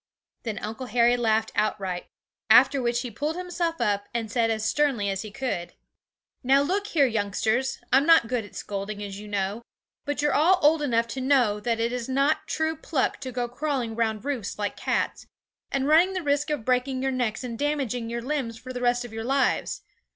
[0.41, 2.07] Then Uncle Harry laughed outright,
[2.49, 5.73] after which he pulled himself up, and said as sternly as he could,
[6.43, 9.61] 'Now look here, youngsters, I'm not good at scolding, as you know;
[10.05, 13.47] but you're all old enough to know that it is not true pluck to go
[13.47, 15.27] crawling round roofs like cats,
[15.71, 19.05] and running the risks of breaking your necks and damaging your limbs for the rest
[19.05, 19.83] of your lives.